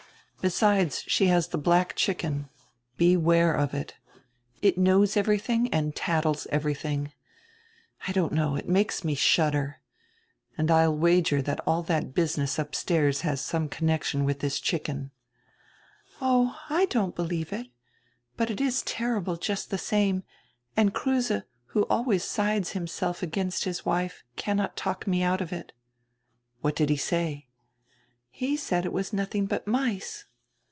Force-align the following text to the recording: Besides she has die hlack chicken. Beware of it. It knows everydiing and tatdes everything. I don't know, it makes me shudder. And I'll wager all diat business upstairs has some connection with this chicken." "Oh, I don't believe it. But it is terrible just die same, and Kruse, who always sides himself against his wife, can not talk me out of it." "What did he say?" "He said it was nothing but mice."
Besides 0.43 1.03
she 1.05 1.27
has 1.27 1.47
die 1.49 1.59
hlack 1.59 1.93
chicken. 1.93 2.49
Beware 2.97 3.53
of 3.53 3.75
it. 3.75 3.93
It 4.63 4.75
knows 4.75 5.13
everydiing 5.13 5.69
and 5.71 5.95
tatdes 5.95 6.47
everything. 6.49 7.13
I 8.07 8.11
don't 8.11 8.33
know, 8.33 8.55
it 8.55 8.67
makes 8.67 9.03
me 9.03 9.13
shudder. 9.13 9.81
And 10.57 10.71
I'll 10.71 10.97
wager 10.97 11.43
all 11.67 11.83
diat 11.83 12.15
business 12.15 12.57
upstairs 12.57 13.21
has 13.21 13.39
some 13.39 13.69
connection 13.69 14.25
with 14.25 14.39
this 14.39 14.59
chicken." 14.59 15.11
"Oh, 16.19 16.57
I 16.71 16.85
don't 16.85 17.13
believe 17.15 17.53
it. 17.53 17.67
But 18.35 18.49
it 18.49 18.59
is 18.59 18.81
terrible 18.81 19.37
just 19.37 19.69
die 19.69 19.77
same, 19.77 20.23
and 20.75 20.91
Kruse, 20.91 21.43
who 21.65 21.83
always 21.83 22.23
sides 22.23 22.71
himself 22.71 23.21
against 23.21 23.65
his 23.65 23.85
wife, 23.85 24.23
can 24.37 24.57
not 24.57 24.75
talk 24.75 25.05
me 25.05 25.21
out 25.21 25.39
of 25.41 25.53
it." 25.53 25.71
"What 26.61 26.75
did 26.75 26.89
he 26.89 26.97
say?" 26.97 27.45
"He 28.31 28.57
said 28.57 28.85
it 28.87 28.91
was 28.93 29.13
nothing 29.13 29.45
but 29.45 29.67
mice." 29.67 30.25